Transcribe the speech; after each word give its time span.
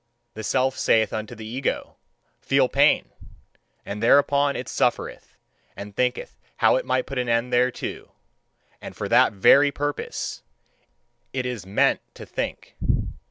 The 0.33 0.43
Self 0.43 0.79
saith 0.79 1.13
unto 1.13 1.35
the 1.35 1.45
ego: 1.45 1.97
"Feel 2.39 2.67
pain!" 2.67 3.11
And 3.85 4.01
thereupon 4.01 4.55
it 4.55 4.67
suffereth, 4.67 5.37
and 5.75 5.95
thinketh 5.95 6.39
how 6.57 6.75
it 6.75 6.87
may 6.87 7.03
put 7.03 7.19
an 7.19 7.29
end 7.29 7.53
thereto 7.53 8.11
and 8.81 8.95
for 8.95 9.07
that 9.07 9.31
very 9.31 9.71
purpose 9.71 10.41
it 11.33 11.45
IS 11.45 11.67
MEANT 11.67 11.99
to 12.15 12.25
think. 12.25 12.75